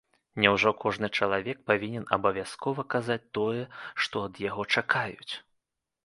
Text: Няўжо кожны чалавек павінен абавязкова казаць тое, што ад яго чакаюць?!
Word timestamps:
Няўжо 0.43 0.69
кожны 0.83 1.07
чалавек 1.17 1.57
павінен 1.71 2.07
абавязкова 2.17 2.85
казаць 2.93 3.29
тое, 3.39 3.61
што 4.05 4.23
ад 4.29 4.39
яго 4.45 4.63
чакаюць?! 4.79 5.29